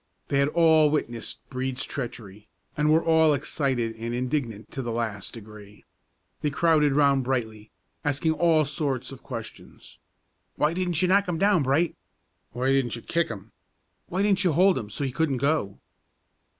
[0.29, 5.35] They had all witnessed Brede's treachery, and were all excited and indignant to the last
[5.35, 5.85] degree.
[6.41, 7.69] They crowded around Brightly,
[8.03, 9.99] asking all sorts of questions:
[10.55, 11.95] "Why didn't you knock 'im down, Bright?"
[12.51, 13.51] "Why didn't you kick 'im?"
[14.07, 15.77] "Why didn't you hold 'im so't he couldn't go?"